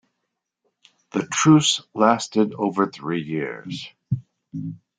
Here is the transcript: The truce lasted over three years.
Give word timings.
The 1.11 1.27
truce 1.27 1.79
lasted 1.93 2.55
over 2.55 2.87
three 2.87 3.21
years. 3.21 3.87